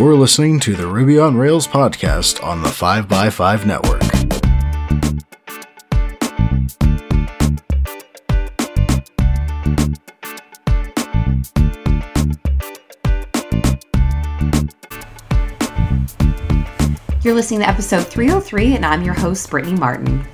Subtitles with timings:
[0.00, 4.00] You're listening to the Ruby on Rails podcast on the 5x5 network.
[17.22, 20.26] You're listening to episode 303, and I'm your host, Brittany Martin.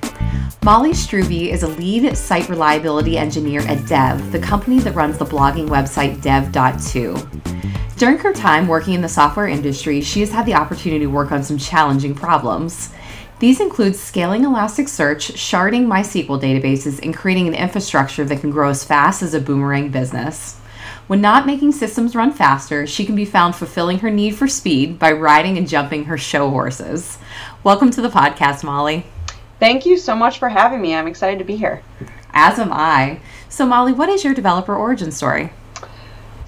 [0.63, 5.25] Molly Struve is a lead site reliability engineer at Dev, the company that runs the
[5.25, 7.56] blogging website Dev.to.
[7.97, 11.31] During her time working in the software industry, she has had the opportunity to work
[11.31, 12.91] on some challenging problems.
[13.39, 18.83] These include scaling Elasticsearch, sharding MySQL databases, and creating an infrastructure that can grow as
[18.83, 20.59] fast as a boomerang business.
[21.07, 24.99] When not making systems run faster, she can be found fulfilling her need for speed
[24.99, 27.17] by riding and jumping her show horses.
[27.63, 29.07] Welcome to the podcast, Molly.
[29.59, 30.93] Thank you so much for having me.
[30.93, 31.81] I'm excited to be here.
[32.31, 33.21] As am I.
[33.49, 35.49] So, Molly, what is your developer origin story?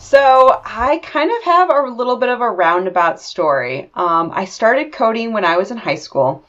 [0.10, 3.92] So, I kind of have a little bit of a roundabout story.
[3.94, 6.44] Um, I started coding when I was in high school,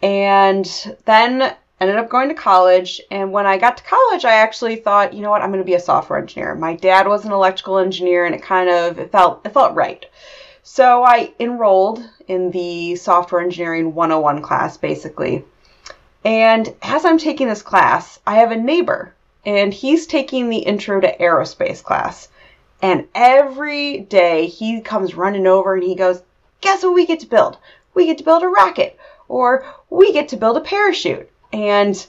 [0.00, 0.64] and
[1.06, 3.00] then ended up going to college.
[3.10, 5.66] And when I got to college, I actually thought, you know what, I'm going to
[5.66, 6.54] be a software engineer.
[6.54, 10.06] My dad was an electrical engineer, and it kind of it felt it felt right.
[10.62, 15.44] So I enrolled in the software engineering 101 class, basically.
[16.24, 19.12] And as I'm taking this class, I have a neighbor,
[19.44, 22.28] and he's taking the intro to aerospace class.
[22.82, 26.22] And every day he comes running over and he goes,
[26.60, 27.58] Guess what we get to build?
[27.94, 31.30] We get to build a rocket, or we get to build a parachute.
[31.52, 32.06] And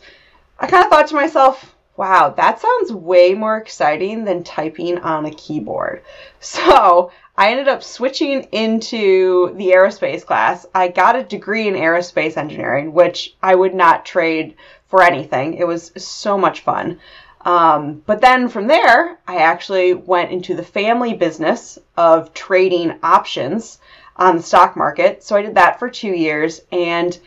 [0.60, 5.26] I kind of thought to myself, wow, that sounds way more exciting than typing on
[5.26, 6.02] a keyboard.
[6.44, 10.66] So I ended up switching into the aerospace class.
[10.74, 14.56] I got a degree in aerospace engineering, which I would not trade
[14.88, 15.54] for anything.
[15.54, 17.00] It was so much fun.
[17.44, 23.80] Um, but then from there, I actually went into the family business of trading options
[24.16, 25.24] on the stock market.
[25.24, 26.62] So I did that for two years.
[26.72, 27.18] And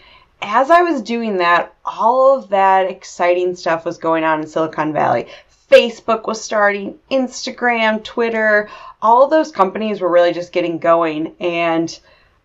[0.40, 4.92] as I was doing that, all of that exciting stuff was going on in Silicon
[4.92, 5.28] Valley.
[5.70, 8.68] Facebook was starting, Instagram, Twitter,
[9.00, 11.34] all those companies were really just getting going.
[11.40, 11.98] And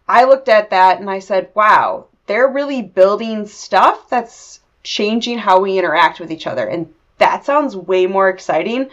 [0.07, 5.59] I looked at that and I said, wow, they're really building stuff that's changing how
[5.59, 6.67] we interact with each other.
[6.67, 8.89] And that sounds way more exciting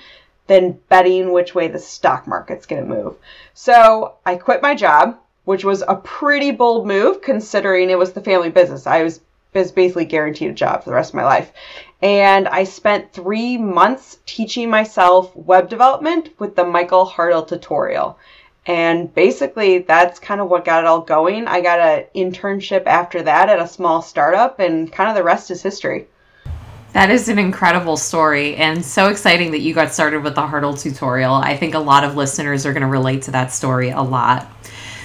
[0.47, 3.17] than betting which way the stock market's going to move.
[3.55, 8.21] So I quit my job which was a pretty bold move considering it was the
[8.21, 8.87] family business.
[8.87, 9.21] I was,
[9.75, 11.51] basically guaranteed a job for the rest of my life.
[12.03, 18.19] And I spent three months teaching myself web development with the Michael Hartl tutorial.
[18.67, 21.49] And basically, that's kind of what got it all going.
[21.49, 25.51] I got an internship after that at a small startup, and kind of the rest
[25.51, 26.07] is history.
[26.97, 30.81] That is an incredible story and so exciting that you got started with the Hartl
[30.81, 31.35] tutorial.
[31.35, 34.51] I think a lot of listeners are going to relate to that story a lot.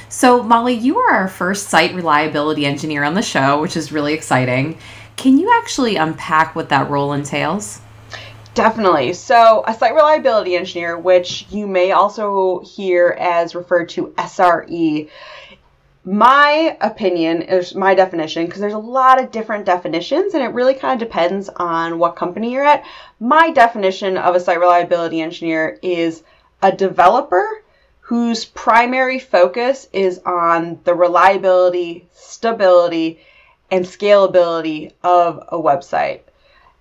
[0.07, 4.13] So, Molly, you are our first site reliability engineer on the show, which is really
[4.13, 4.77] exciting.
[5.17, 7.81] Can you actually unpack what that role entails?
[8.53, 9.11] Definitely.
[9.11, 15.09] So, a site reliability engineer, which you may also hear as referred to SRE,
[16.03, 20.73] my opinion is my definition because there's a lot of different definitions and it really
[20.73, 22.83] kind of depends on what company you're at.
[23.19, 26.23] My definition of a site reliability engineer is
[26.61, 27.63] a developer
[27.99, 33.19] whose primary focus is on the reliability, stability,
[33.69, 36.21] and scalability of a website.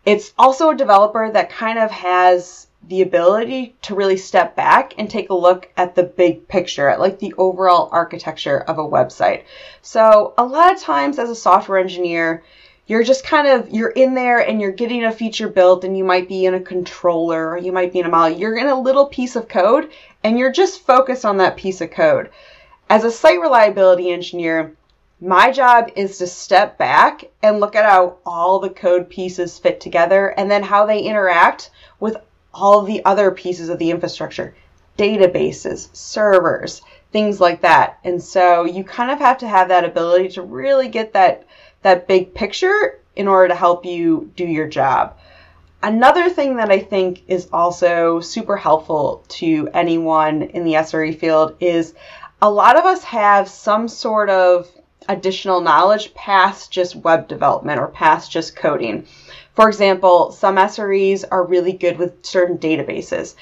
[0.07, 5.09] It's also a developer that kind of has the ability to really step back and
[5.09, 9.45] take a look at the big picture, at like the overall architecture of a website.
[9.83, 12.43] So, a lot of times as a software engineer,
[12.91, 16.03] you're just kind of you're in there and you're getting a feature built and you
[16.03, 19.07] might be in a controller you might be in a model you're in a little
[19.07, 19.93] piece of code
[20.25, 22.31] and you're just focused on that piece of code
[22.89, 24.75] as a site reliability engineer
[25.21, 29.81] my job is to step back and look at how all the code pieces fit
[29.81, 31.71] together and then how they interact
[32.01, 32.17] with
[32.53, 34.55] all the other pieces of the infrastructure
[34.99, 36.83] databases servers
[37.13, 40.89] things like that and so you kind of have to have that ability to really
[40.89, 41.45] get that
[41.83, 45.17] that big picture in order to help you do your job.
[45.83, 51.57] Another thing that I think is also super helpful to anyone in the SRE field
[51.61, 51.95] is
[52.43, 54.69] a lot of us have some sort of
[55.09, 59.07] additional knowledge past just web development or past just coding.
[59.61, 63.35] For example, some SREs are really good with certain databases.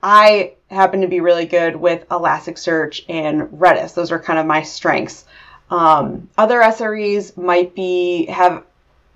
[0.00, 3.92] I happen to be really good with Elasticsearch and Redis.
[3.92, 5.24] Those are kind of my strengths.
[5.68, 8.62] Um, other SREs might be have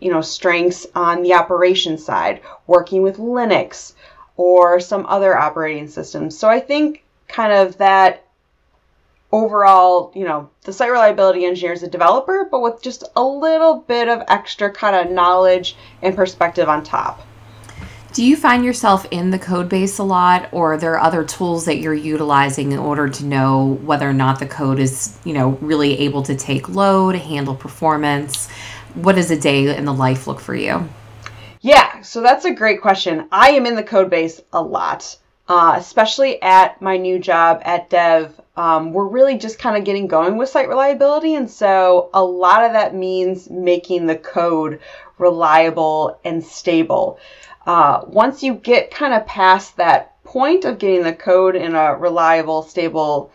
[0.00, 3.92] you know strengths on the operation side, working with Linux
[4.36, 6.36] or some other operating systems.
[6.36, 8.24] So I think kind of that
[9.32, 13.78] overall, you know, the site reliability engineer is a developer, but with just a little
[13.80, 17.26] bit of extra kind of knowledge and perspective on top.
[18.12, 21.64] Do you find yourself in the code base a lot, or are there other tools
[21.66, 25.50] that you're utilizing in order to know whether or not the code is, you know,
[25.60, 28.48] really able to take load, handle performance?
[28.94, 30.88] What does a day in the life look for you?
[31.60, 33.28] Yeah, so that's a great question.
[33.30, 35.16] I am in the code base a lot,
[35.50, 38.40] uh, especially at my new job at Dev.
[38.56, 42.64] Um, we're really just kind of getting going with site reliability, and so a lot
[42.64, 44.78] of that means making the code
[45.18, 47.18] reliable and stable.
[47.66, 51.96] Uh, once you get kind of past that point of getting the code in a
[51.96, 53.32] reliable, stable,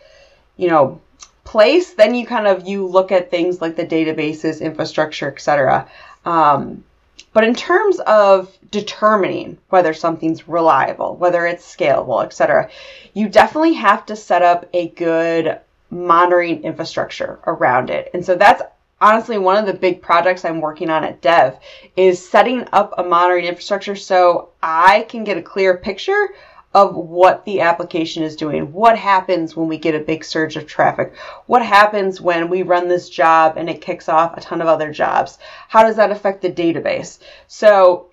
[0.56, 1.02] you know,
[1.44, 5.90] place, then you kind of you look at things like the databases, infrastructure, etc.
[6.24, 6.86] Um,
[7.34, 12.70] but in terms of determining whether something's reliable, whether it's scalable, etc.,
[13.14, 15.60] you definitely have to set up a good
[15.90, 18.10] monitoring infrastructure around it.
[18.14, 18.62] And so that's
[19.02, 21.58] honestly one of the big projects I'm working on at Dev
[21.96, 26.30] is setting up a monitoring infrastructure so I can get a clear picture
[26.76, 28.74] of what the application is doing.
[28.74, 31.16] What happens when we get a big surge of traffic?
[31.46, 34.92] What happens when we run this job and it kicks off a ton of other
[34.92, 35.40] jobs?
[35.70, 37.20] How does that affect the database?
[37.48, 38.08] So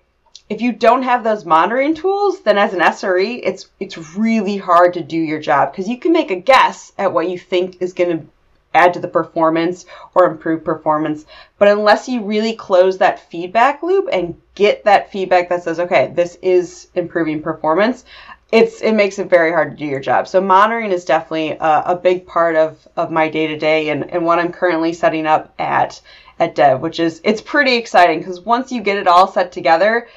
[0.47, 4.93] if you don't have those monitoring tools, then as an SRE, it's it's really hard
[4.93, 7.91] to do your job because you can make a guess at what you think is
[7.91, 8.25] going to
[8.73, 9.85] add to the performance
[10.15, 11.25] or improve performance.
[11.57, 16.11] But unless you really close that feedback loop and get that feedback that says, okay,
[16.15, 18.05] this is improving performance,
[18.53, 20.27] it's it makes it very hard to do your job.
[20.27, 24.09] So monitoring is definitely a, a big part of, of my day to day and,
[24.11, 25.99] and what I'm currently setting up at
[26.37, 30.07] at Dev, which is it's pretty exciting because once you get it all set together,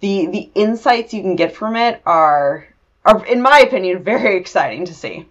[0.00, 2.68] the the insights you can get from it are
[3.06, 5.26] are in my opinion very exciting to see.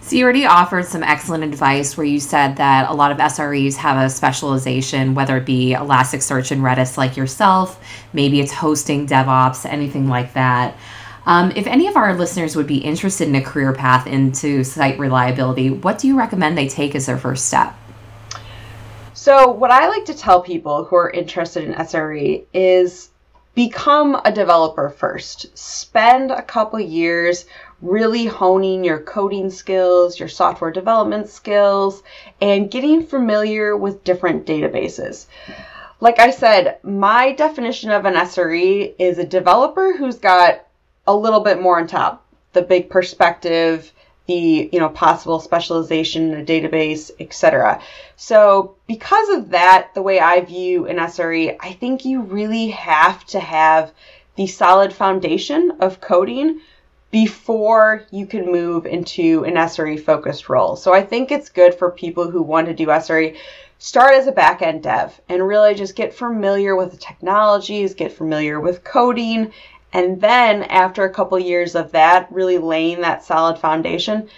[0.00, 3.76] So you already offered some excellent advice where you said that a lot of SREs
[3.76, 7.80] have a specialization, whether it be Elasticsearch and Redis like yourself,
[8.12, 10.76] maybe it's hosting, DevOps, anything like that.
[11.24, 14.98] Um, if any of our listeners would be interested in a career path into site
[14.98, 17.76] reliability, what do you recommend they take as their first step?
[19.14, 23.10] So, what I like to tell people who are interested in SRE is
[23.54, 25.56] become a developer first.
[25.56, 27.44] Spend a couple years
[27.82, 32.02] really honing your coding skills, your software development skills,
[32.40, 35.26] and getting familiar with different databases.
[36.00, 40.66] Like I said, my definition of an SRE is a developer who's got
[41.06, 43.92] a little bit more on top, the big perspective,
[44.26, 47.80] the you know possible specialization in a database, etc.
[48.16, 53.24] So because of that, the way I view an SRE, I think you really have
[53.26, 53.92] to have
[54.36, 56.60] the solid foundation of coding
[57.10, 60.76] before you can move into an SRE focused role.
[60.76, 63.36] So I think it's good for people who want to do SRE
[63.78, 68.60] start as a back-end dev and really just get familiar with the technologies, get familiar
[68.60, 69.52] with coding,
[69.92, 74.28] and then after a couple years of that, really laying that solid foundation,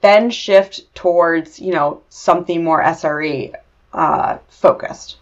[0.00, 3.54] then shift towards, you know, something more SRE
[3.92, 5.16] uh, focused.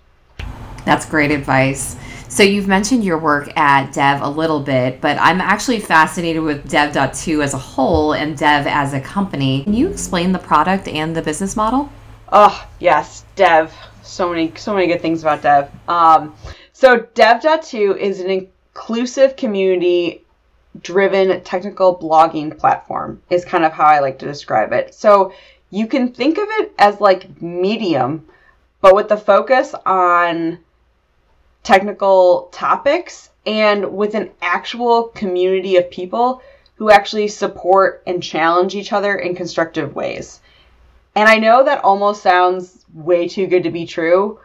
[0.84, 1.96] That's great advice.
[2.28, 6.68] So you've mentioned your work at Dev a little bit, but I'm actually fascinated with
[6.68, 9.64] Dev.to as a whole and Dev as a company.
[9.64, 11.90] Can you explain the product and the business model?
[12.32, 13.72] Oh yes, Dev.
[14.02, 15.70] So many, so many good things about Dev.
[15.88, 16.34] Um,
[16.72, 20.22] so Dev.to is an inclusive community
[20.82, 24.94] driven technical blogging platform is kind of how I like to describe it.
[24.94, 25.32] So
[25.70, 28.26] you can think of it as like Medium,
[28.82, 30.58] but with the focus on
[31.62, 36.42] technical topics and with an actual community of people
[36.74, 40.40] who actually support and challenge each other in constructive ways.
[41.14, 44.38] And I know that almost sounds way too good to be true,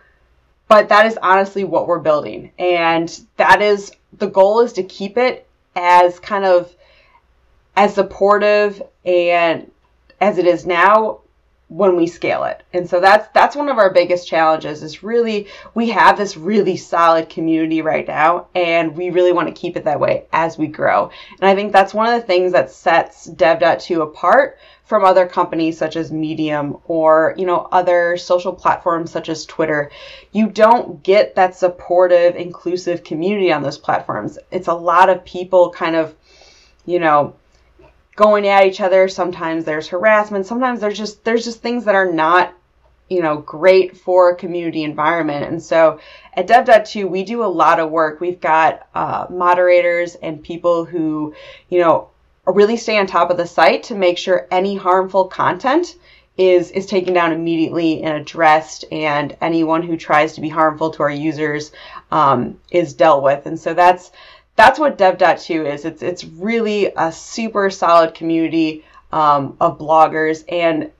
[0.69, 2.53] but that is honestly what we're building.
[2.57, 6.74] And that is the goal is to keep it as kind of
[7.75, 9.72] as supportive and
[10.20, 11.20] as it is now
[11.72, 12.63] when we scale it.
[12.74, 16.75] And so that's that's one of our biggest challenges is really we have this really
[16.75, 20.68] solid community right now and we really want to keep it that way as we
[20.68, 21.10] grow.
[21.39, 24.60] And I think that's one of the things that sets dev.to apart
[24.91, 29.89] from other companies such as Medium or, you know, other social platforms such as Twitter.
[30.33, 34.38] You don't get that supportive, inclusive community on those platforms.
[34.51, 36.13] It's a lot of people kind of,
[36.86, 37.38] you know,
[38.17, 39.07] going at each other.
[39.07, 40.45] Sometimes there's harassment.
[40.45, 42.53] Sometimes there's just there's just things that are not
[43.07, 45.45] you know great for a community environment.
[45.45, 46.01] And so
[46.33, 48.19] at Dev.to we do a lot of work.
[48.19, 51.33] We've got uh, moderators and people who
[51.69, 52.10] you know
[52.45, 55.95] really stay on top of the site to make sure any harmful content
[56.38, 61.03] is is taken down immediately and addressed, and anyone who tries to be harmful to
[61.03, 61.71] our users
[62.12, 63.45] um, is dealt with.
[63.45, 64.12] And so that's
[64.55, 65.86] that's what Dev.to is.
[65.86, 70.91] It's it's really a super solid community um, of bloggers, and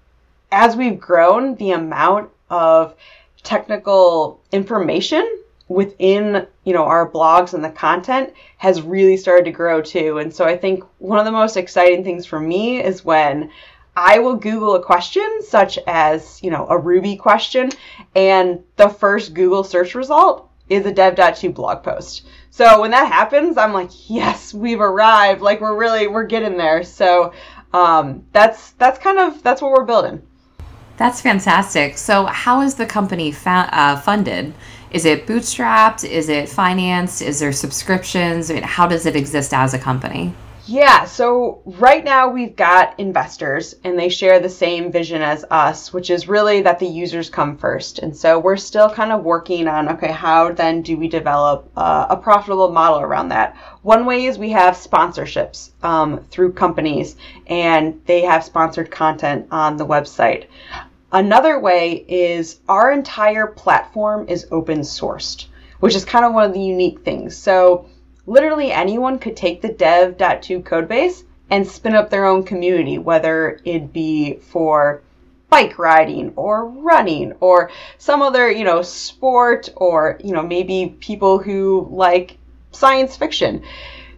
[0.52, 2.94] as we've grown, the amount of
[3.42, 5.41] technical information
[5.74, 10.20] within you know our blogs and the content has really started to grow too.
[10.20, 13.52] And so i think one of the most exciting things for me is when
[13.96, 17.70] i will google a question such as you know a ruby question
[18.16, 22.26] and the first google search result is a dev.to blog post.
[22.50, 25.42] So when that happens i'm like yes we've arrived.
[25.42, 26.84] Like we're really we're getting there.
[26.84, 27.34] So
[27.74, 30.22] um, that's that's kind of that's what we're building.
[30.98, 31.98] That's fantastic.
[31.98, 34.54] So how is the company fa- uh, funded
[34.92, 36.04] is it bootstrapped?
[36.04, 37.22] Is it financed?
[37.22, 38.52] Is there subscriptions?
[38.52, 40.34] I mean, how does it exist as a company?
[40.68, 45.92] Yeah, so right now we've got investors and they share the same vision as us,
[45.92, 48.00] which is really that the users come first.
[48.00, 52.08] And so we're still kind of working on okay, how then do we develop uh,
[52.10, 53.58] a profitable model around that?
[53.82, 57.16] One way is we have sponsorships um, through companies
[57.48, 60.46] and they have sponsored content on the website.
[61.12, 65.48] Another way is our entire platform is open sourced,
[65.80, 67.36] which is kind of one of the unique things.
[67.36, 67.88] So
[68.26, 73.92] literally anyone could take the dev.to codebase and spin up their own community, whether it
[73.92, 75.02] be for
[75.50, 81.40] bike riding or running or some other, you know, sport or, you know, maybe people
[81.40, 82.38] who like
[82.72, 83.62] science fiction.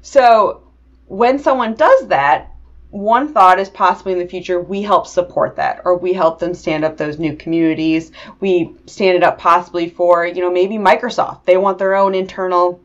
[0.04, 0.62] So
[1.08, 2.53] when someone does that,
[2.94, 6.54] one thought is possibly in the future we help support that or we help them
[6.54, 8.12] stand up those new communities.
[8.40, 11.46] We stand it up possibly for you know maybe microsoft.
[11.46, 12.80] They want their own internal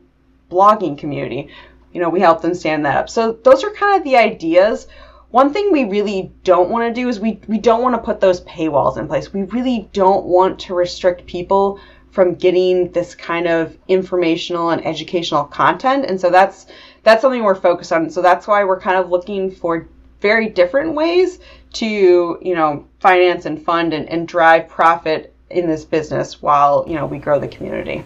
[0.49, 1.49] blogging community.
[1.93, 3.07] You know we help them stand that up.
[3.07, 4.87] So those are kind of the ideas.
[5.29, 8.19] One thing we really don't want to do is we, we don't want to put
[8.19, 9.31] those paywalls in place.
[9.31, 15.43] We really don't want to restrict people from getting this kind of informational and educational
[15.43, 16.05] content.
[16.07, 16.65] And so that's
[17.03, 18.09] that's something we're focused on.
[18.09, 19.87] So that's why we're kind of looking for
[20.21, 21.39] very different ways
[21.73, 26.95] to, you know, finance and fund and, and drive profit in this business while, you
[26.95, 28.03] know, we grow the community.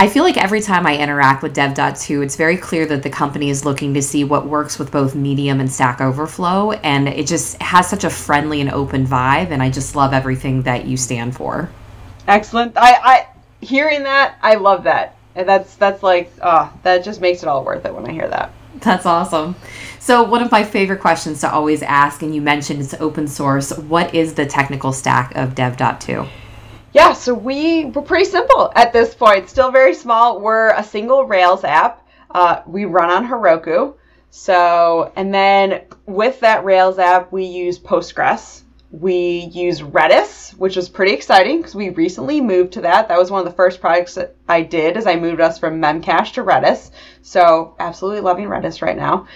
[0.00, 3.50] I feel like every time I interact with Dev.to, it's very clear that the company
[3.50, 6.72] is looking to see what works with both Medium and Stack Overflow.
[6.72, 9.50] And it just has such a friendly and open vibe.
[9.50, 11.68] And I just love everything that you stand for.
[12.28, 12.74] Excellent.
[12.76, 13.26] I, I
[13.60, 15.16] hearing that, I love that.
[15.34, 18.28] And that's that's like, oh, that just makes it all worth it when I hear
[18.28, 18.52] that.
[18.82, 19.56] That's awesome.
[19.98, 23.76] So, one of my favorite questions to always ask, and you mentioned it's open source.
[23.76, 26.26] What is the technical stack of Dev.to?
[26.92, 29.48] Yeah, so we we're pretty simple at this point.
[29.48, 30.40] Still very small.
[30.40, 32.06] We're a single Rails app.
[32.30, 33.94] Uh, we run on Heroku.
[34.30, 38.62] So, and then with that Rails app, we use Postgres.
[38.90, 43.08] We use Redis, which was pretty exciting because we recently moved to that.
[43.08, 45.80] That was one of the first projects that I did as I moved us from
[45.80, 46.90] Memcache to Redis.
[47.20, 49.28] So absolutely loving Redis right now.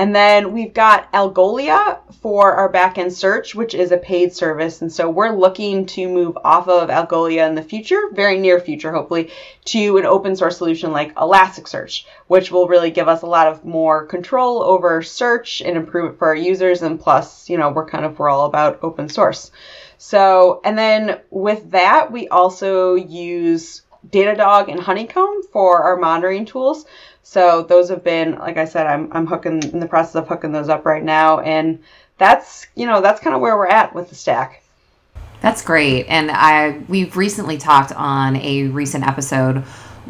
[0.00, 4.80] And then we've got Algolia for our backend search, which is a paid service.
[4.80, 8.92] And so we're looking to move off of Algolia in the future, very near future,
[8.92, 9.30] hopefully,
[9.66, 13.62] to an open source solution like Elasticsearch, which will really give us a lot of
[13.62, 16.80] more control over search and improve it for our users.
[16.80, 19.50] And plus, you know, we're kind of, we're all about open source.
[19.98, 26.86] So, and then with that, we also use Datadog and Honeycomb for our monitoring tools.
[27.22, 30.52] So those have been, like I said, I'm I'm hooking in the process of hooking
[30.52, 31.82] those up right now, and
[32.18, 34.62] that's you know that's kind of where we're at with the stack.
[35.40, 39.64] That's great, and I we've recently talked on a recent episode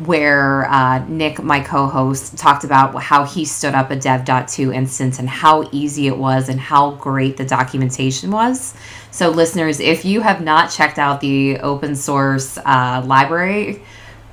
[0.07, 5.29] where uh, Nick, my co-host, talked about how he stood up a Dev.to instance and
[5.29, 8.75] how easy it was and how great the documentation was.
[9.11, 13.83] So, listeners, if you have not checked out the open source uh, library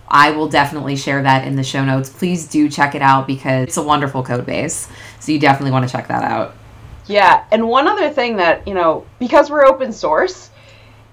[0.10, 2.10] I will definitely share that in the show notes.
[2.10, 4.88] Please do check it out because it's a wonderful code base.
[5.20, 6.56] So you definitely want to check that out.
[7.08, 10.50] Yeah, and one other thing that, you know, because we're open source,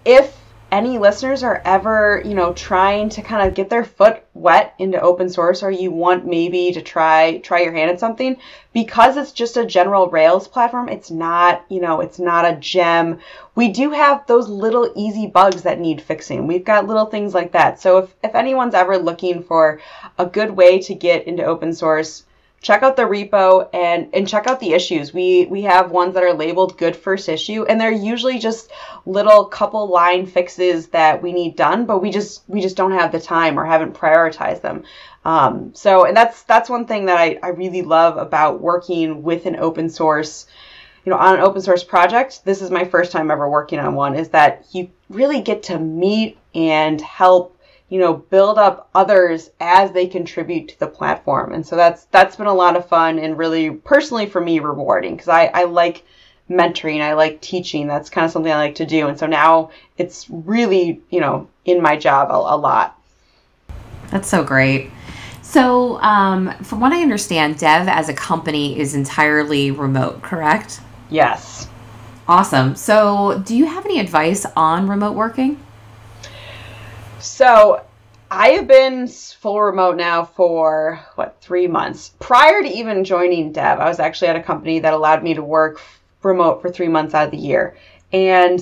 [0.04, 0.36] if
[0.74, 5.00] any listeners are ever, you know, trying to kind of get their foot wet into
[5.00, 8.36] open source or you want maybe to try try your hand at something,
[8.72, 13.20] because it's just a general Rails platform, it's not, you know, it's not a gem.
[13.54, 16.48] We do have those little easy bugs that need fixing.
[16.48, 17.80] We've got little things like that.
[17.80, 19.80] So if, if anyone's ever looking for
[20.18, 22.24] a good way to get into open source,
[22.64, 25.12] check out the repo and and check out the issues.
[25.12, 28.72] We we have ones that are labeled good first issue and they're usually just
[29.06, 33.12] little couple line fixes that we need done, but we just we just don't have
[33.12, 34.82] the time or haven't prioritized them.
[35.24, 39.46] Um, so and that's that's one thing that I, I really love about working with
[39.46, 40.46] an open source
[41.04, 43.94] you know, on an open source project, this is my first time ever working on
[43.94, 47.53] one, is that you really get to meet and help,
[47.88, 51.52] you know, build up others as they contribute to the platform.
[51.52, 55.14] And so that's that's been a lot of fun and really personally for me rewarding
[55.14, 56.04] because I, I like
[56.50, 57.86] mentoring, I like teaching.
[57.86, 59.08] That's kind of something I like to do.
[59.08, 62.98] And so now it's really, you know, in my job a, a lot.
[64.10, 64.90] That's so great.
[65.42, 70.80] So, um, from what I understand, Dev as a company is entirely remote, correct?
[71.10, 71.68] Yes.
[72.26, 72.74] Awesome.
[72.76, 75.63] So, do you have any advice on remote working?
[77.24, 77.80] So,
[78.30, 82.12] I have been full remote now for what, three months.
[82.20, 85.42] Prior to even joining Dev, I was actually at a company that allowed me to
[85.42, 85.80] work
[86.22, 87.78] remote for three months out of the year.
[88.12, 88.60] And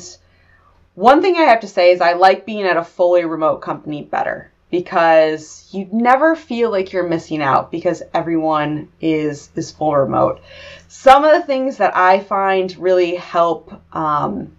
[0.95, 4.03] one thing I have to say is I like being at a fully remote company
[4.03, 10.41] better because you never feel like you're missing out because everyone is is full remote.
[10.87, 14.53] Some of the things that I find really help um,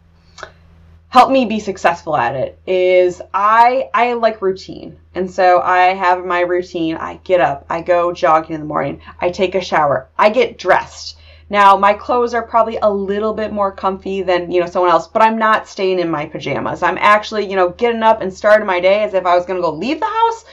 [1.14, 4.98] help me be successful at it is I I like routine.
[5.14, 6.96] And so I have my routine.
[6.96, 10.58] I get up, I go jogging in the morning, I take a shower, I get
[10.58, 11.20] dressed.
[11.52, 15.08] Now, my clothes are probably a little bit more comfy than, you know, someone else,
[15.08, 16.82] but I'm not staying in my pajamas.
[16.82, 19.58] I'm actually, you know, getting up and starting my day as if I was going
[19.58, 20.46] to go leave the house,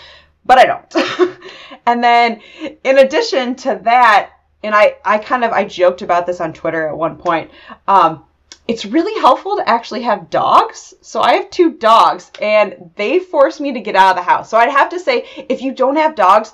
[0.44, 1.38] but I don't.
[1.86, 2.42] and then
[2.84, 6.86] in addition to that, and I, I kind of, I joked about this on Twitter
[6.86, 7.50] at one point.
[7.88, 8.24] Um,
[8.68, 10.94] it's really helpful to actually have dogs.
[11.00, 14.48] So I have two dogs and they force me to get out of the house.
[14.50, 16.52] So I'd have to say, if you don't have dogs,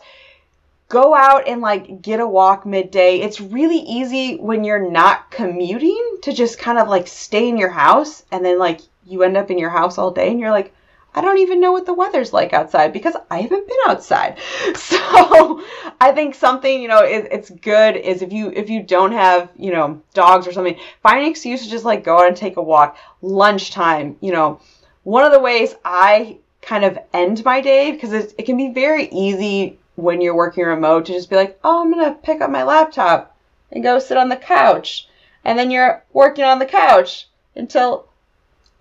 [0.88, 3.20] go out and like get a walk midday.
[3.20, 7.70] It's really easy when you're not commuting to just kind of like stay in your
[7.70, 10.72] house and then like you end up in your house all day and you're like,
[11.16, 14.38] I don't even know what the weather's like outside because I haven't been outside.
[14.76, 15.62] So
[16.00, 19.50] I think something, you know, it, it's good is if you if you don't have,
[19.56, 22.58] you know, dogs or something, find an excuse to just like go out and take
[22.58, 22.98] a walk.
[23.22, 24.60] Lunchtime, you know,
[25.04, 28.72] one of the ways I kind of end my day because it, it can be
[28.72, 32.40] very easy when you're working remote to just be like, oh, I'm going to pick
[32.42, 33.36] up my laptop
[33.72, 35.08] and go sit on the couch.
[35.44, 38.08] And then you're working on the couch until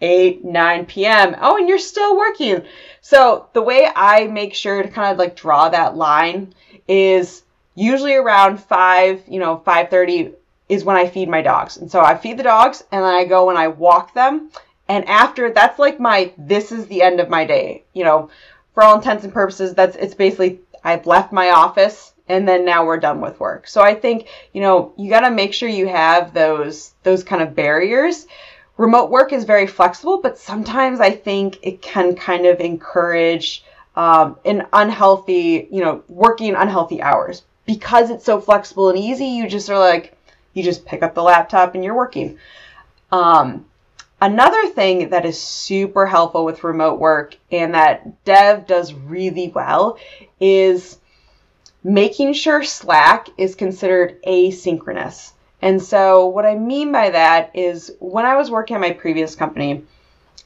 [0.01, 1.35] 8, 9 p.m.
[1.39, 2.63] Oh, and you're still working.
[3.01, 6.53] So the way I make sure to kind of like draw that line
[6.87, 7.43] is
[7.75, 10.33] usually around 5, you know, 5:30
[10.67, 11.77] is when I feed my dogs.
[11.77, 14.49] And so I feed the dogs and then I go and I walk them.
[14.87, 17.83] And after that's like my this is the end of my day.
[17.93, 18.29] You know,
[18.73, 22.85] for all intents and purposes, that's it's basically I've left my office and then now
[22.85, 23.67] we're done with work.
[23.67, 27.41] So I think, you know, you got to make sure you have those those kind
[27.41, 28.27] of barriers.
[28.77, 33.63] Remote work is very flexible, but sometimes I think it can kind of encourage
[33.95, 39.27] um, an unhealthy, you know, working unhealthy hours because it's so flexible and easy.
[39.27, 40.17] You just are like,
[40.53, 42.37] you just pick up the laptop and you're working.
[43.11, 43.65] Um,
[44.21, 49.97] another thing that is super helpful with remote work and that Dev does really well
[50.39, 50.99] is
[51.81, 55.31] making sure Slack is considered asynchronous.
[55.65, 59.33] And so, what I mean by that is when I was working at my previous
[59.33, 59.81] company,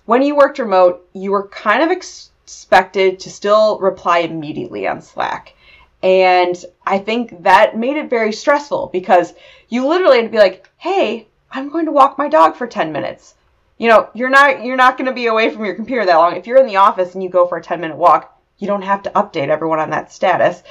[0.06, 5.56] when you worked remote, you were kind of expected to still reply immediately on Slack.
[6.02, 6.56] And
[6.88, 9.34] I think that made it very stressful because
[9.68, 12.94] you literally had to be like, hey, I'm going to walk my dog for 10
[12.94, 13.36] minutes.
[13.78, 16.38] You know, you're not you're not going to be away from your computer that long.
[16.38, 18.84] If you're in the office and you go for a 10 minute walk, you don't
[18.84, 20.64] have to update everyone on that status.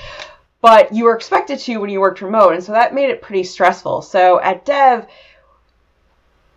[0.60, 3.44] But you were expected to when you worked remote, and so that made it pretty
[3.44, 4.02] stressful.
[4.02, 5.06] So at Dev,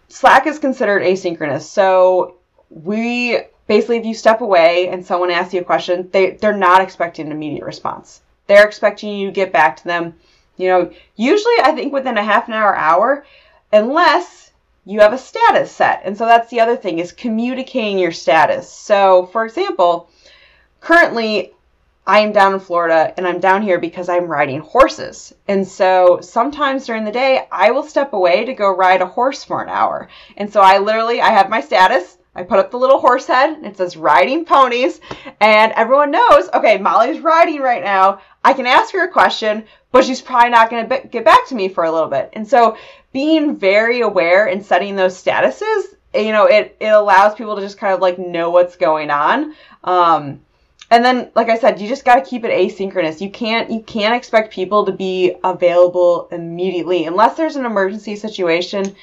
[0.08, 1.62] Slack is considered asynchronous.
[1.62, 2.36] So
[2.70, 6.82] we basically, if you step away and someone asks you a question, they, they're not
[6.82, 8.22] expecting an immediate response.
[8.48, 10.16] They're expecting you to get back to them.
[10.58, 13.26] You know, usually I think within a half an hour, hour,
[13.72, 14.52] unless
[14.86, 16.02] you have a status set.
[16.04, 18.70] And so that's the other thing is communicating your status.
[18.70, 20.10] So for example,
[20.80, 21.54] currently
[22.06, 25.34] I am down in Florida and I'm down here because I'm riding horses.
[25.48, 29.44] And so sometimes during the day, I will step away to go ride a horse
[29.44, 30.10] for an hour.
[30.36, 32.18] And so I literally, I have my status.
[32.34, 35.00] I put up the little horse head and it says riding ponies.
[35.40, 38.22] And everyone knows, okay, Molly's riding right now.
[38.44, 41.56] I can ask her a question, but she's probably not going to get back to
[41.56, 42.30] me for a little bit.
[42.34, 42.78] And so
[43.14, 45.84] being very aware and setting those statuses,
[46.16, 49.54] you know, it, it allows people to just kind of like know what's going on.
[49.84, 50.42] Um,
[50.92, 53.82] and then like i said you just got to keep it asynchronous you can't you
[53.82, 58.96] can't expect people to be available immediately unless there's an emergency situation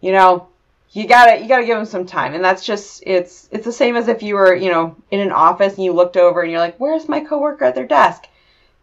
[0.00, 0.48] you know
[0.90, 3.94] you gotta you gotta give them some time and that's just it's it's the same
[3.94, 6.60] as if you were you know in an office and you looked over and you're
[6.60, 8.24] like where's my coworker at their desk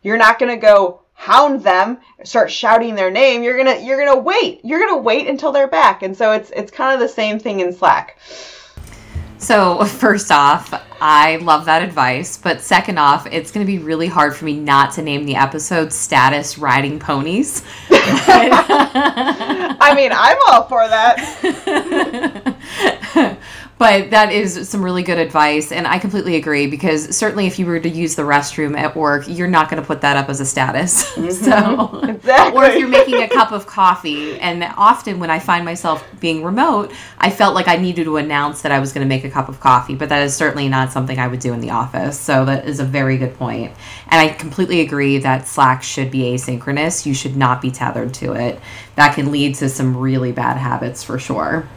[0.03, 4.59] you're not gonna go hound them, start shouting their name, you're gonna you're gonna wait.
[4.63, 6.01] You're gonna wait until they're back.
[6.01, 8.17] And so it's it's kind of the same thing in Slack.
[9.41, 12.37] So, first off, I love that advice.
[12.37, 15.35] But second off, it's going to be really hard for me not to name the
[15.35, 17.63] episode Status Riding Ponies.
[17.89, 21.17] I mean, I'm all for that.
[23.81, 27.65] but that is some really good advice and i completely agree because certainly if you
[27.65, 30.39] were to use the restroom at work you're not going to put that up as
[30.39, 31.11] a status.
[31.21, 31.29] Mm-hmm.
[31.29, 32.57] so exactly.
[32.57, 36.43] or if you're making a cup of coffee and often when i find myself being
[36.43, 39.29] remote i felt like i needed to announce that i was going to make a
[39.29, 42.19] cup of coffee but that is certainly not something i would do in the office
[42.19, 43.71] so that is a very good point.
[44.07, 47.05] And i completely agree that slack should be asynchronous.
[47.05, 48.59] You should not be tethered to it.
[48.95, 51.67] That can lead to some really bad habits for sure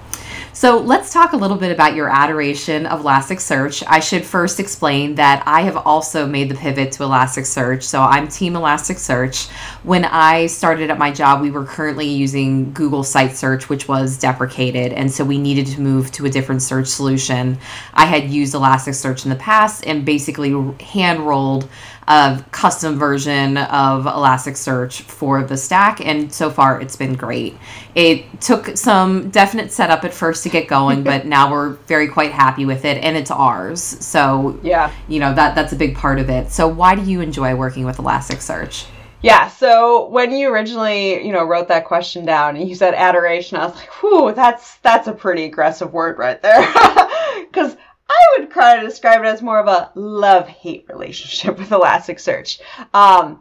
[0.55, 3.83] so let's talk a little bit about your adoration of Elasticsearch.
[3.88, 7.83] I should first explain that I have also made the pivot to Elasticsearch.
[7.83, 9.51] So I'm Team Elasticsearch.
[9.83, 14.17] When I started at my job, we were currently using Google Site Search, which was
[14.17, 14.93] deprecated.
[14.93, 17.59] And so we needed to move to a different search solution.
[17.93, 20.53] I had used Elasticsearch in the past and basically
[20.85, 21.69] hand rolled
[22.09, 27.57] a custom version of Elasticsearch for the stack, and so far it's been great.
[27.95, 32.33] It took some definite setup at first to get going, but now we're very quite
[32.33, 33.83] happy with it, and it's ours.
[33.83, 36.51] So yeah, you know that that's a big part of it.
[36.51, 38.87] So why do you enjoy working with Elasticsearch?
[39.25, 43.57] Yeah, so when you originally, you know, wrote that question down and you said adoration,
[43.57, 46.61] I was like, whew, that's that's a pretty aggressive word right there.
[47.55, 47.77] Because
[48.09, 52.61] I would kind of describe it as more of a love hate relationship with Elasticsearch.
[52.93, 53.40] Um,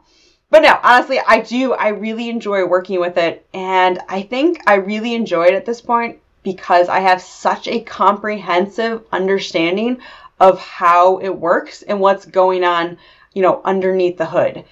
[0.50, 1.74] but no, honestly, I do.
[1.74, 3.46] I really enjoy working with it.
[3.54, 7.82] And I think I really enjoy it at this point because I have such a
[7.82, 10.00] comprehensive understanding
[10.40, 12.98] of how it works and what's going on,
[13.34, 14.66] you know, underneath the hood.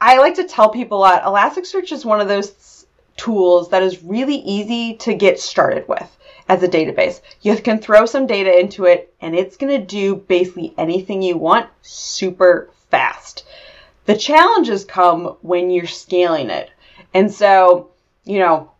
[0.00, 2.86] I like to tell people that Elasticsearch is one of those
[3.16, 6.16] tools that is really easy to get started with
[6.48, 7.20] as a database.
[7.42, 11.36] You can throw some data into it and it's going to do basically anything you
[11.36, 13.44] want super fast.
[14.04, 16.70] The challenges come when you're scaling it.
[17.12, 17.90] And so,
[18.24, 18.70] you know,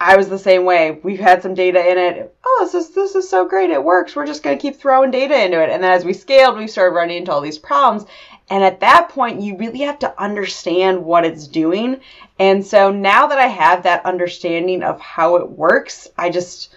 [0.00, 1.00] I was the same way.
[1.02, 2.34] We've had some data in it.
[2.46, 3.70] Oh, this is this is so great.
[3.70, 4.14] It works.
[4.14, 5.70] We're just going to keep throwing data into it.
[5.70, 8.08] And then as we scaled, we started running into all these problems.
[8.50, 12.00] And at that point, you really have to understand what it's doing.
[12.38, 16.72] And so now that I have that understanding of how it works, I just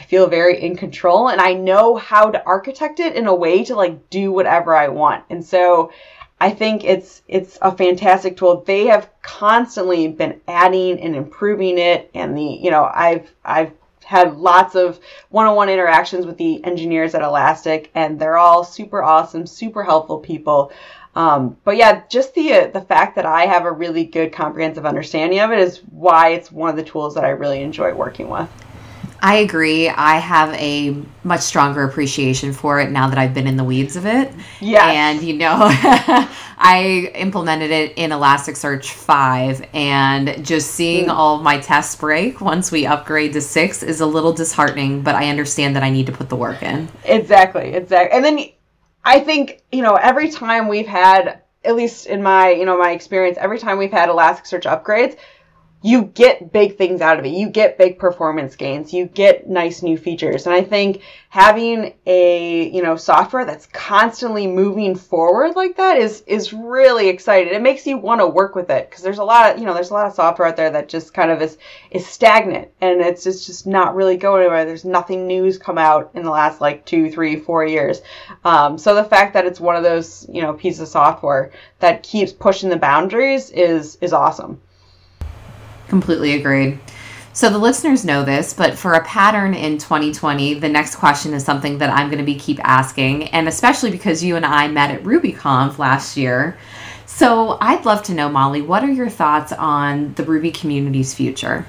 [0.00, 3.64] I feel very in control and I know how to architect it in a way
[3.64, 5.24] to like do whatever I want.
[5.28, 5.92] And so
[6.40, 8.64] I think it's it's a fantastic tool.
[8.66, 14.38] They have constantly been adding and improving it and the you know I've I've had
[14.38, 19.84] lots of one-on-one interactions with the engineers at Elastic and they're all super awesome, super
[19.84, 20.72] helpful people.
[21.14, 24.86] Um, but yeah, just the uh, the fact that I have a really good comprehensive
[24.86, 28.30] understanding of it is why it's one of the tools that I really enjoy working
[28.30, 28.48] with.
[29.22, 29.88] I agree.
[29.88, 33.96] I have a much stronger appreciation for it now that I've been in the weeds
[33.96, 34.32] of it.
[34.60, 34.86] Yeah.
[34.90, 35.56] And, you know,
[36.62, 41.12] I implemented it in Elasticsearch 5, and just seeing mm.
[41.12, 45.14] all of my tests break once we upgrade to 6 is a little disheartening, but
[45.14, 46.88] I understand that I need to put the work in.
[47.04, 47.74] Exactly.
[47.74, 48.16] Exactly.
[48.16, 48.38] And then
[49.04, 52.92] I think, you know, every time we've had, at least in my, you know, my
[52.92, 55.18] experience, every time we've had Elasticsearch upgrades,
[55.82, 57.30] you get big things out of it.
[57.30, 58.92] You get big performance gains.
[58.92, 60.44] You get nice new features.
[60.44, 66.22] And I think having a, you know, software that's constantly moving forward like that is
[66.26, 67.54] is really exciting.
[67.54, 69.72] It makes you want to work with it because there's a lot of, you know,
[69.72, 71.56] there's a lot of software out there that just kind of is
[71.90, 74.66] is stagnant and it's just, just not really going anywhere.
[74.66, 78.02] There's nothing new's come out in the last like two, three, four years.
[78.44, 82.02] Um, so the fact that it's one of those, you know, pieces of software that
[82.02, 84.60] keeps pushing the boundaries is is awesome.
[85.90, 86.78] Completely agreed.
[87.32, 91.44] So the listeners know this, but for a pattern in 2020, the next question is
[91.44, 94.92] something that I'm going to be keep asking, and especially because you and I met
[94.92, 96.56] at RubyConf last year.
[97.06, 101.66] So I'd love to know, Molly, what are your thoughts on the Ruby community's future?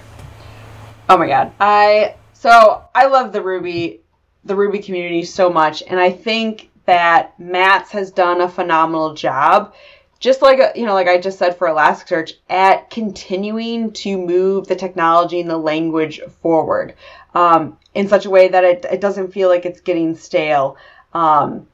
[1.09, 1.51] Oh my god.
[1.59, 4.01] I so I love the Ruby
[4.43, 9.73] the Ruby community so much and I think that Matz has done a phenomenal job
[10.21, 14.75] just like you know like i just said for elasticsearch at continuing to move the
[14.75, 16.95] technology and the language forward
[17.33, 20.77] um, in such a way that it, it doesn't feel like it's getting stale.
[21.13, 21.67] Um,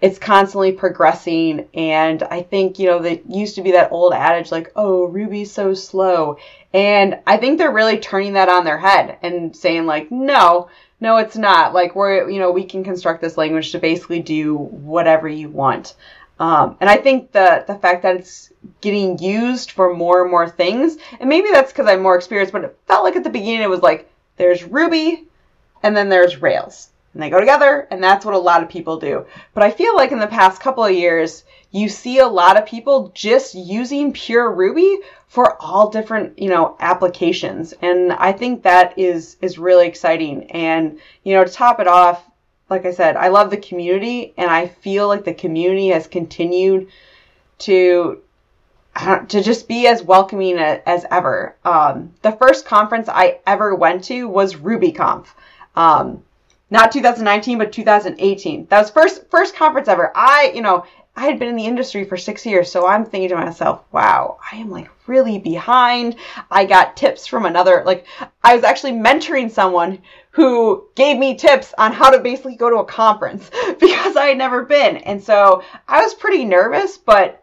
[0.00, 4.52] it's constantly progressing and i think you know that used to be that old adage
[4.52, 6.36] like oh ruby's so slow.
[6.72, 10.68] And i think they're really turning that on their head and saying like no
[11.00, 11.74] no it's not.
[11.74, 15.94] Like we're you know we can construct this language to basically do whatever you want
[16.38, 20.48] um, and I think the the fact that it's getting used for more and more
[20.48, 20.96] things.
[21.20, 23.70] And maybe that's because I'm more experienced, but it felt like at the beginning it
[23.70, 25.26] was like there's Ruby
[25.82, 26.90] and then there's Rails.
[27.12, 29.24] And they go together, and that's what a lot of people do.
[29.52, 32.66] But I feel like in the past couple of years, you see a lot of
[32.66, 37.72] people just using pure Ruby for all different, you know, applications.
[37.80, 40.50] And I think that is is really exciting.
[40.50, 42.20] And, you know, to top it off,
[42.70, 46.88] like I said, I love the community and I feel like the community has continued
[47.60, 48.20] to
[49.28, 51.56] to just be as welcoming as ever.
[51.64, 55.26] Um, the first conference I ever went to was RubyConf.
[55.74, 56.22] Um,
[56.70, 58.66] not 2019, but 2018.
[58.66, 60.12] That was first first conference ever.
[60.14, 60.84] I, you know,
[61.16, 64.38] I had been in the industry for six years, so I'm thinking to myself, wow,
[64.52, 66.16] I am like really behind.
[66.50, 68.06] I got tips from another, like,
[68.42, 72.76] I was actually mentoring someone who gave me tips on how to basically go to
[72.76, 74.96] a conference because I had never been.
[74.96, 77.42] And so I was pretty nervous, but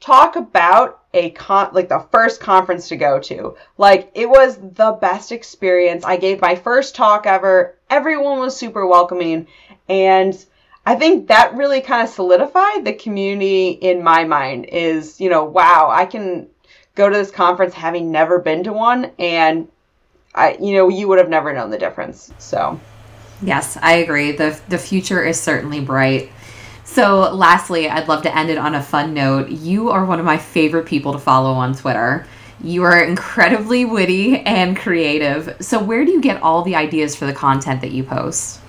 [0.00, 3.56] talk about a con like the first conference to go to.
[3.76, 6.04] Like it was the best experience.
[6.04, 7.76] I gave my first talk ever.
[7.88, 9.46] Everyone was super welcoming
[9.88, 10.44] and
[10.84, 15.44] I think that really kind of solidified the community in my mind is, you know,
[15.44, 16.48] wow, I can
[16.98, 19.68] go to this conference having never been to one and
[20.34, 22.32] I you know, you would have never known the difference.
[22.38, 22.78] So
[23.42, 24.32] Yes, I agree.
[24.32, 26.30] The the future is certainly bright.
[26.84, 29.50] So, lastly, I'd love to end it on a fun note.
[29.50, 32.26] You are one of my favorite people to follow on Twitter.
[32.62, 35.54] You are incredibly witty and creative.
[35.60, 38.60] So, where do you get all the ideas for the content that you post?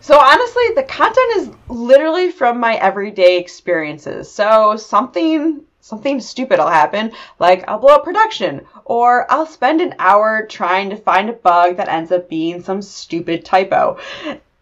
[0.00, 4.30] So, honestly, the content is literally from my everyday experiences.
[4.30, 9.94] So, something something stupid will happen, like I'll blow up production, or I'll spend an
[9.98, 13.98] hour trying to find a bug that ends up being some stupid typo.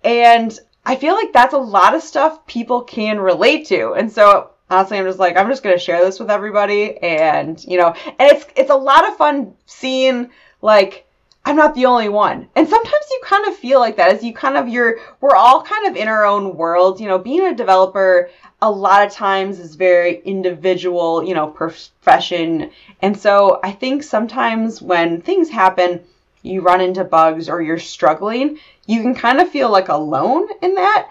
[0.05, 3.95] And I feel like that's a lot of stuff people can relate to.
[3.95, 7.79] And so honestly, I'm just like, I'm just gonna share this with everybody, and you
[7.79, 10.31] know, and it's it's a lot of fun seeing
[10.63, 11.06] like
[11.47, 12.49] I'm not the only one.
[12.57, 15.63] And sometimes you kind of feel like that as you kind of you're we're all
[15.63, 17.01] kind of in our own world.
[17.01, 18.29] You know, being a developer
[18.61, 22.73] a lot of times is very individual, you know, profession.
[23.01, 26.01] And so I think sometimes when things happen,
[26.43, 30.75] you run into bugs or you're struggling, you can kind of feel like alone in
[30.75, 31.09] that.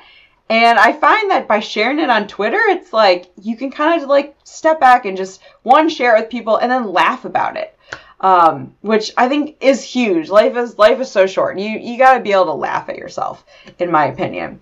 [0.50, 4.10] And I find that by sharing it on Twitter, it's like you can kind of
[4.10, 7.75] like step back and just one share it with people and then laugh about it,
[8.26, 10.30] um, which I think is huge.
[10.30, 11.60] Life is life is so short.
[11.60, 13.46] You you got to be able to laugh at yourself,
[13.78, 14.62] in my opinion.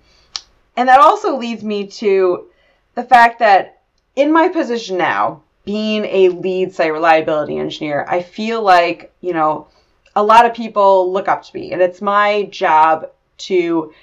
[0.76, 2.48] And that also leads me to
[2.96, 3.80] the fact that
[4.18, 9.70] in my position now, being a lead site reliability engineer, I feel like you know
[10.14, 11.72] a lot of people look up to me.
[11.72, 13.12] And it's my job
[13.50, 13.94] to,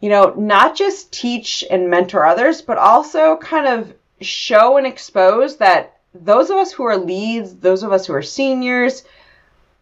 [0.00, 5.56] you know, not just teach and mentor others, but also kind of show and expose
[5.56, 9.04] that those of us who are leads, those of us who are seniors,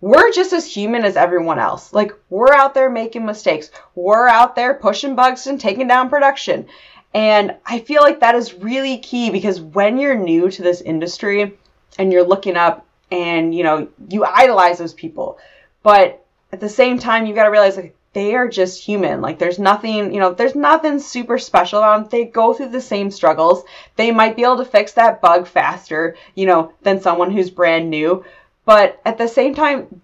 [0.00, 1.92] we're just as human as everyone else.
[1.92, 3.70] Like, we're out there making mistakes.
[3.94, 6.66] We're out there pushing bugs and taking down production.
[7.14, 11.56] And I feel like that is really key because when you're new to this industry
[11.98, 15.38] and you're looking up and, you know, you idolize those people,
[15.82, 19.20] but at the same time, you've got to realize like they are just human.
[19.20, 22.08] Like there's nothing, you know, there's nothing super special about them.
[22.10, 23.62] They go through the same struggles.
[23.96, 27.90] They might be able to fix that bug faster, you know, than someone who's brand
[27.90, 28.24] new.
[28.64, 30.00] But at the same time,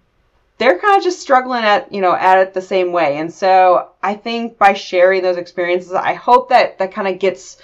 [0.59, 3.17] they're kind of just struggling at, you know, at it the same way.
[3.17, 7.57] And so I think by sharing those experiences, I hope that that kind of gets,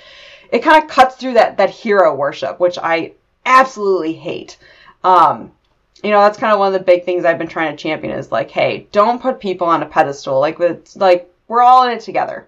[0.51, 3.13] it kind of cuts through that that hero worship, which I
[3.45, 4.57] absolutely hate.
[5.03, 5.51] Um,
[6.03, 8.17] you know that's kind of one of the big things I've been trying to champion
[8.17, 10.39] is like, hey, don't put people on a pedestal.
[10.39, 12.47] Like it's like we're all in it together.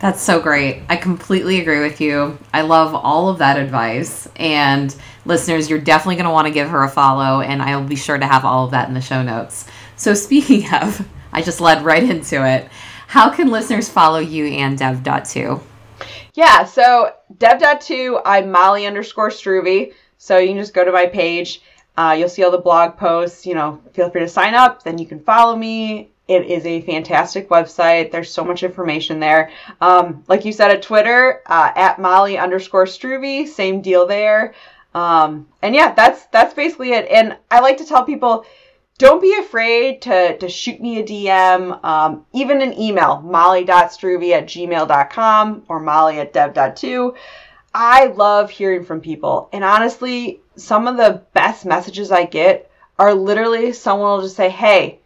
[0.00, 0.82] That's so great.
[0.88, 2.38] I completely agree with you.
[2.54, 4.26] I love all of that advice.
[4.36, 4.94] And
[5.26, 8.16] listeners, you're definitely going to want to give her a follow, and I'll be sure
[8.16, 9.66] to have all of that in the show notes.
[9.96, 12.68] So, speaking of, I just led right into it.
[13.08, 15.60] How can listeners follow you and Dev.to?
[16.32, 19.92] Yeah, so Dev.to, I'm Molly underscore Struve.
[20.22, 21.62] So you can just go to my page.
[21.96, 23.46] Uh, you'll see all the blog posts.
[23.46, 24.82] You know, feel free to sign up.
[24.82, 26.10] Then you can follow me.
[26.28, 28.12] It is a fantastic website.
[28.12, 29.50] There's so much information there.
[29.80, 34.52] Um, like you said at Twitter, uh, at Molly underscore Struve, same deal there.
[34.94, 37.08] Um, and yeah, that's that's basically it.
[37.08, 38.44] And I like to tell people,
[38.98, 44.46] don't be afraid to, to shoot me a DM, um, even an email, molly.struve at
[44.46, 47.14] gmail.com or molly at dev.to.
[47.72, 49.48] I love hearing from people.
[49.52, 54.50] And honestly, some of the best messages I get are literally someone will just say,
[54.50, 55.00] Hey,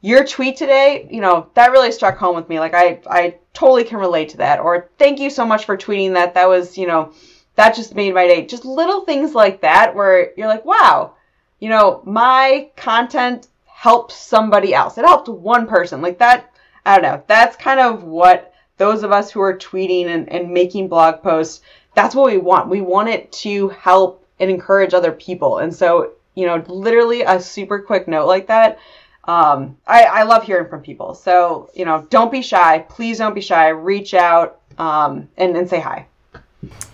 [0.00, 2.58] your tweet today, you know, that really struck home with me.
[2.58, 4.60] Like I, I totally can relate to that.
[4.60, 6.34] Or thank you so much for tweeting that.
[6.34, 7.12] That was, you know,
[7.56, 8.46] that just made my day.
[8.46, 11.14] Just little things like that where you're like, wow,
[11.58, 14.96] you know, my content helps somebody else.
[14.98, 16.00] It helped one person.
[16.00, 16.52] Like that,
[16.84, 17.22] I don't know.
[17.26, 18.49] That's kind of what
[18.80, 21.60] those of us who are tweeting and, and making blog posts,
[21.94, 22.70] that's what we want.
[22.70, 25.58] We want it to help and encourage other people.
[25.58, 28.78] And so, you know, literally a super quick note like that.
[29.24, 31.14] Um, I, I love hearing from people.
[31.14, 32.78] So, you know, don't be shy.
[32.88, 33.68] Please don't be shy.
[33.68, 36.06] Reach out um, and, and say hi.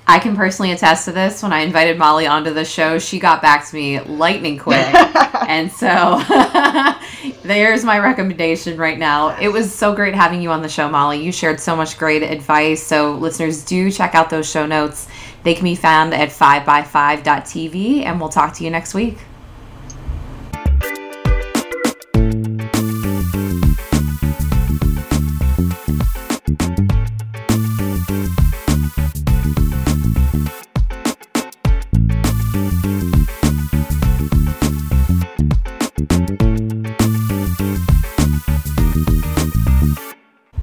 [0.08, 1.42] I can personally attest to this.
[1.42, 4.86] When I invited Molly onto the show, she got back to me lightning quick.
[5.48, 6.22] and so
[7.42, 9.36] there's my recommendation right now.
[9.36, 11.22] It was so great having you on the show, Molly.
[11.22, 12.82] You shared so much great advice.
[12.82, 15.08] So listeners, do check out those show notes.
[15.42, 19.18] They can be found at 5by5.tv, and we'll talk to you next week.